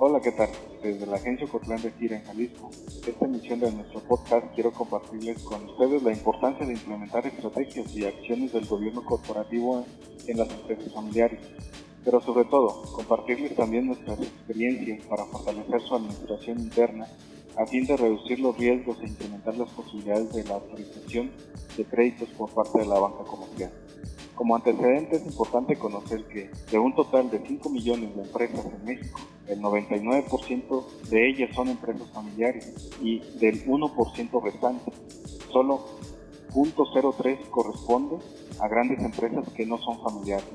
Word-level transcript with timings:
Hola, 0.00 0.20
¿qué 0.20 0.30
tal? 0.30 0.48
Desde 0.80 1.06
la 1.06 1.16
agencia 1.16 1.48
Cotlán 1.48 1.82
de 1.82 1.90
FIRA 1.90 2.18
en 2.18 2.24
Jalisco, 2.24 2.70
esta 3.04 3.24
emisión 3.24 3.58
de 3.58 3.72
nuestro 3.72 3.98
podcast 4.00 4.46
quiero 4.54 4.70
compartirles 4.70 5.42
con 5.42 5.64
ustedes 5.64 6.04
la 6.04 6.12
importancia 6.12 6.64
de 6.64 6.74
implementar 6.74 7.26
estrategias 7.26 7.92
y 7.96 8.04
acciones 8.04 8.52
del 8.52 8.64
gobierno 8.66 9.04
corporativo 9.04 9.84
en 10.28 10.38
las 10.38 10.48
empresas 10.50 10.92
familiares 10.92 11.40
pero 12.04 12.20
sobre 12.20 12.44
todo 12.44 12.82
compartirles 12.92 13.54
también 13.56 13.86
nuestras 13.86 14.20
experiencias 14.20 15.04
para 15.06 15.26
fortalecer 15.26 15.80
su 15.82 15.94
administración 15.94 16.60
interna 16.60 17.06
a 17.56 17.66
fin 17.66 17.84
de 17.84 17.96
reducir 17.96 18.38
los 18.38 18.56
riesgos 18.56 18.98
e 19.02 19.08
incrementar 19.08 19.56
las 19.56 19.68
posibilidades 19.70 20.32
de 20.32 20.44
la 20.44 20.54
autorización 20.54 21.30
de 21.76 21.84
créditos 21.84 22.28
por 22.30 22.50
parte 22.50 22.78
de 22.78 22.86
la 22.86 23.00
banca 23.00 23.24
comercial. 23.24 23.72
Como 24.38 24.54
antecedente 24.54 25.16
es 25.16 25.26
importante 25.26 25.76
conocer 25.76 26.24
que 26.28 26.48
de 26.70 26.78
un 26.78 26.94
total 26.94 27.28
de 27.28 27.44
5 27.44 27.70
millones 27.70 28.14
de 28.14 28.22
empresas 28.22 28.64
en 28.66 28.84
México, 28.84 29.18
el 29.48 29.60
99% 29.60 30.84
de 31.10 31.28
ellas 31.28 31.50
son 31.56 31.66
empresas 31.66 32.08
familiares 32.12 32.72
y 33.02 33.18
del 33.40 33.66
1% 33.66 34.44
restante, 34.44 34.92
solo 35.50 35.84
0.03 36.54 37.50
corresponde 37.50 38.18
a 38.60 38.68
grandes 38.68 39.00
empresas 39.00 39.52
que 39.54 39.66
no 39.66 39.76
son 39.78 40.00
familiares 40.04 40.46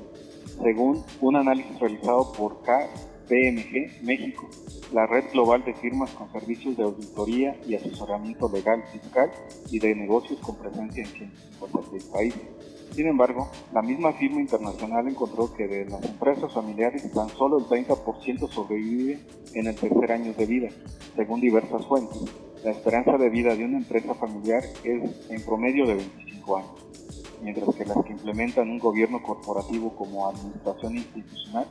según 0.62 1.04
un 1.20 1.36
análisis 1.36 1.78
realizado 1.78 2.32
por 2.32 2.62
KPMG 2.62 4.02
México, 4.02 4.48
la 4.94 5.06
red 5.06 5.24
global 5.32 5.62
de 5.64 5.74
firmas 5.74 6.10
con 6.12 6.32
servicios 6.32 6.76
de 6.78 6.84
auditoría 6.84 7.54
y 7.66 7.74
asesoramiento 7.74 8.48
legal, 8.48 8.82
fiscal 8.92 9.30
y 9.70 9.78
de 9.78 9.94
negocios 9.94 10.38
con 10.40 10.56
presencia 10.56 11.02
en 11.02 11.10
156 11.10 12.04
países. 12.04 12.73
Sin 12.94 13.08
embargo, 13.08 13.50
la 13.72 13.82
misma 13.82 14.12
firma 14.12 14.40
internacional 14.40 15.08
encontró 15.08 15.52
que 15.52 15.66
de 15.66 15.86
las 15.86 16.04
empresas 16.04 16.52
familiares 16.52 17.10
tan 17.12 17.28
solo 17.28 17.58
el 17.58 17.64
30% 17.64 18.48
sobrevive 18.48 19.18
en 19.54 19.66
el 19.66 19.74
tercer 19.74 20.12
año 20.12 20.32
de 20.32 20.46
vida, 20.46 20.68
según 21.16 21.40
diversas 21.40 21.84
fuentes. 21.86 22.22
La 22.62 22.70
esperanza 22.70 23.18
de 23.18 23.30
vida 23.30 23.56
de 23.56 23.64
una 23.64 23.78
empresa 23.78 24.14
familiar 24.14 24.62
es 24.84 25.28
en 25.28 25.44
promedio 25.44 25.86
de 25.86 25.94
25 25.94 26.56
años 26.56 26.84
mientras 27.42 27.74
que 27.74 27.84
las 27.84 28.02
que 28.04 28.12
implementan 28.12 28.70
un 28.70 28.78
gobierno 28.78 29.22
corporativo 29.22 29.94
como 29.94 30.26
administración 30.28 30.96
institucional 30.96 31.66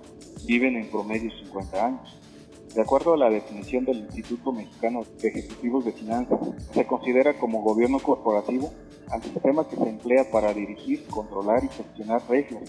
viven 0.45 0.75
en 0.75 0.89
promedio 0.91 1.31
50 1.45 1.85
años. 1.85 2.19
De 2.75 2.81
acuerdo 2.81 3.13
a 3.13 3.17
la 3.17 3.29
definición 3.29 3.85
del 3.85 3.99
Instituto 3.99 4.51
Mexicano 4.51 5.03
de 5.19 5.27
Ejecutivos 5.29 5.85
de 5.85 5.93
Finanzas, 5.93 6.39
se 6.73 6.85
considera 6.85 7.37
como 7.39 7.61
gobierno 7.61 7.99
corporativo 7.99 8.71
al 9.09 9.21
sistema 9.23 9.67
que 9.67 9.75
se 9.75 9.89
emplea 9.89 10.29
para 10.31 10.53
dirigir, 10.53 11.05
controlar 11.07 11.63
y 11.63 11.67
gestionar 11.69 12.21
reglas, 12.29 12.63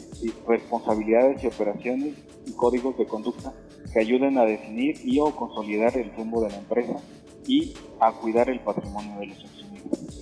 responsabilidades 0.47 1.43
y 1.43 1.47
operaciones 1.47 2.15
y 2.47 2.53
códigos 2.53 2.97
de 2.99 3.07
conducta 3.07 3.53
que 3.93 4.01
ayuden 4.01 4.39
a 4.39 4.45
definir 4.45 4.97
y 5.05 5.19
o 5.21 5.35
consolidar 5.35 5.97
el 5.97 6.13
rumbo 6.15 6.43
de 6.43 6.51
la 6.51 6.59
empresa 6.59 6.95
y 7.47 7.75
a 8.01 8.13
cuidar 8.13 8.49
el 8.49 8.61
patrimonio 8.61 9.19
de 9.21 9.27
los 9.27 9.45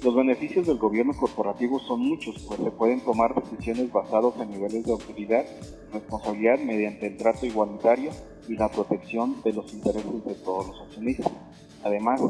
los 0.03 0.17
beneficios 0.17 0.67
del 0.67 0.79
gobierno 0.79 1.13
corporativo 1.15 1.79
son 1.79 2.01
muchos, 2.01 2.35
pues 2.49 2.59
se 2.59 2.73
pueden 2.73 3.01
tomar 3.03 3.41
decisiones 3.41 3.93
basadas 3.93 4.35
en 4.41 4.51
niveles 4.51 4.85
de 4.85 4.91
autoridad, 4.91 5.45
responsabilidad 5.93 6.59
mediante 6.59 7.07
el 7.07 7.17
trato 7.17 7.47
igualitario 7.47 8.11
y 8.49 8.57
la 8.57 8.69
protección 8.69 9.41
de 9.45 9.53
los 9.53 9.73
intereses 9.73 10.25
de 10.25 10.35
todos 10.35 10.67
los 10.67 10.81
accionistas. 10.83 11.31
Además, 11.85 12.21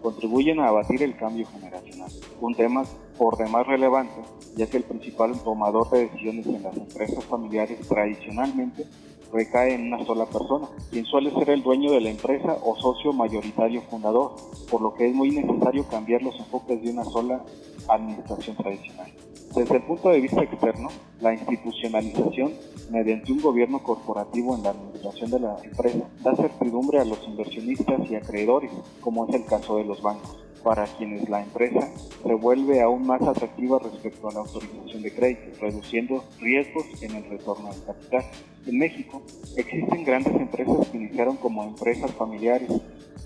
contribuyen 0.00 0.60
a 0.60 0.68
abatir 0.68 1.02
el 1.02 1.16
cambio 1.16 1.46
generacional, 1.46 2.10
un 2.40 2.54
tema 2.54 2.84
por 3.16 3.36
demás 3.36 3.66
relevante, 3.66 4.20
ya 4.56 4.66
que 4.66 4.78
el 4.78 4.84
principal 4.84 5.38
tomador 5.42 5.90
de 5.90 6.06
decisiones 6.06 6.46
en 6.46 6.62
las 6.62 6.76
empresas 6.76 7.24
familiares 7.24 7.86
tradicionalmente 7.88 8.86
recae 9.32 9.74
en 9.74 9.92
una 9.92 10.04
sola 10.04 10.26
persona, 10.26 10.68
quien 10.90 11.04
suele 11.04 11.30
ser 11.32 11.50
el 11.50 11.62
dueño 11.62 11.90
de 11.92 12.00
la 12.00 12.10
empresa 12.10 12.56
o 12.62 12.76
socio 12.76 13.12
mayoritario 13.12 13.82
fundador, 13.82 14.36
por 14.70 14.80
lo 14.80 14.94
que 14.94 15.08
es 15.08 15.14
muy 15.14 15.30
necesario 15.30 15.86
cambiar 15.88 16.22
los 16.22 16.38
enfoques 16.38 16.82
de 16.82 16.90
una 16.90 17.04
sola 17.04 17.44
administración 17.88 18.56
tradicional. 18.56 19.12
Desde 19.54 19.76
el 19.76 19.82
punto 19.82 20.10
de 20.10 20.20
vista 20.20 20.42
externo, 20.42 20.88
la 21.20 21.34
institucionalización 21.34 22.52
mediante 22.90 23.32
un 23.32 23.40
gobierno 23.40 23.82
corporativo 23.82 24.54
en 24.54 24.62
la 24.62 24.70
administración 24.70 24.87
de 24.98 25.40
la 25.40 25.56
empresa 25.62 26.08
da 26.22 26.34
certidumbre 26.34 26.98
a 26.98 27.04
los 27.04 27.22
inversionistas 27.26 28.10
y 28.10 28.16
acreedores, 28.16 28.70
como 29.00 29.26
es 29.26 29.34
el 29.34 29.44
caso 29.44 29.76
de 29.76 29.84
los 29.84 30.02
bancos 30.02 30.48
para 30.62 30.86
quienes 30.86 31.28
la 31.28 31.42
empresa 31.42 31.88
se 32.22 32.34
vuelve 32.34 32.82
aún 32.82 33.06
más 33.06 33.22
atractiva 33.22 33.78
respecto 33.78 34.28
a 34.28 34.32
la 34.32 34.40
autorización 34.40 35.02
de 35.02 35.14
crédito, 35.14 35.58
reduciendo 35.60 36.24
riesgos 36.40 36.84
en 37.00 37.14
el 37.14 37.24
retorno 37.30 37.70
del 37.72 37.84
capital. 37.84 38.24
En 38.66 38.78
México 38.78 39.22
existen 39.56 40.04
grandes 40.04 40.34
empresas 40.34 40.88
que 40.88 40.98
iniciaron 40.98 41.36
como 41.36 41.62
empresas 41.64 42.10
familiares 42.12 42.70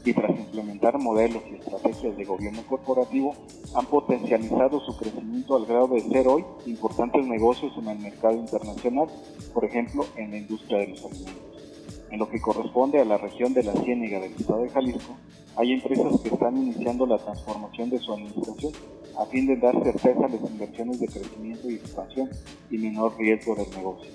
y 0.05 0.13
tras 0.13 0.31
implementar 0.31 0.99
modelos 0.99 1.43
y 1.51 1.55
estrategias 1.55 2.17
de 2.17 2.25
gobierno 2.25 2.63
corporativo 2.69 3.35
han 3.75 3.87
potencializado 3.87 4.81
su 4.81 4.97
crecimiento 4.97 5.57
al 5.57 5.67
grado 5.67 5.89
de 5.89 6.01
ser 6.01 6.29
hoy 6.29 6.45
importantes 6.67 7.27
negocios 7.27 7.73
en 7.79 7.89
el 7.89 7.99
mercado 7.99 8.35
internacional, 8.35 9.09
por 9.55 9.65
ejemplo 9.65 10.05
en 10.17 10.33
la 10.33 10.39
industria 10.39 10.79
de 10.79 10.89
los 10.89 11.05
alimentos. 11.05 11.52
En 12.13 12.19
lo 12.19 12.29
que 12.29 12.43
corresponde 12.43 13.01
a 13.01 13.07
la 13.07 13.17
región 13.17 13.55
de 13.55 13.63
la 13.63 13.73
Ciénega 13.73 14.21
del 14.21 14.35
estado 14.35 14.63
de 14.65 14.69
Jalisco, 14.69 15.17
hay 15.57 15.73
empresas 15.73 16.21
que 16.21 16.29
están 16.29 16.59
iniciando 16.59 17.07
la 17.07 17.17
transformación 17.17 17.89
de 17.89 17.99
su 18.01 18.13
administración 18.13 18.75
a 19.19 19.25
fin 19.25 19.47
de 19.47 19.57
dar 19.57 19.83
certeza 19.83 20.27
a 20.27 20.29
las 20.29 20.43
inversiones 20.43 21.01
de 21.01 21.09
crecimiento 21.09 21.71
y 21.71 21.77
expansión 21.77 22.29
y 22.71 22.77
menor 22.77 23.17
riesgo 23.19 23.55
del 23.55 23.71
negocio. 23.71 24.11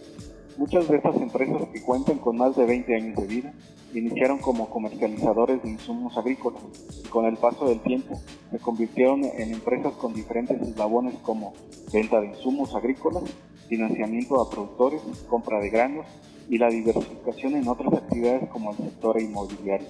Muchas 0.58 0.88
de 0.88 0.98
estas 0.98 1.16
empresas 1.16 1.70
que 1.74 1.82
cuentan 1.82 2.20
con 2.20 2.38
más 2.38 2.56
de 2.56 2.66
20 2.66 2.96
años 2.96 3.16
de 3.16 3.26
vida 3.26 3.54
iniciaron 3.96 4.38
como 4.38 4.70
comercializadores 4.70 5.64
de 5.64 5.70
insumos 5.70 6.16
agrícolas 6.18 6.62
y 7.04 7.08
con 7.08 7.26
el 7.26 7.38
paso 7.38 7.68
del 7.68 7.80
tiempo 7.80 8.20
se 8.52 8.60
convirtieron 8.60 9.24
en 9.24 9.54
empresas 9.54 9.94
con 9.94 10.14
diferentes 10.14 10.62
eslabones 10.62 11.16
como 11.24 11.54
venta 11.92 12.22
de 12.22 12.28
insumos 12.28 12.76
agrícolas, 12.76 13.24
financiamiento 13.68 14.40
a 14.40 14.52
productores, 14.52 15.02
compra 15.28 15.60
de 15.60 15.72
granos 15.72 16.06
y 16.50 16.58
la 16.58 16.70
diversificación 16.70 17.56
en 17.56 17.68
otras 17.68 17.94
actividades 17.94 18.50
como 18.50 18.72
el 18.72 18.78
sector 18.78 19.22
inmobiliario. 19.22 19.88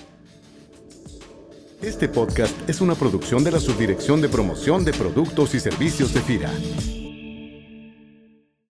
Este 1.81 2.07
podcast 2.07 2.69
es 2.69 2.79
una 2.79 2.93
producción 2.93 3.43
de 3.43 3.51
la 3.51 3.59
Subdirección 3.59 4.21
de 4.21 4.29
Promoción 4.29 4.85
de 4.85 4.93
Productos 4.93 5.55
y 5.55 5.59
Servicios 5.59 6.13
de 6.13 6.21
FIRA. 6.21 6.51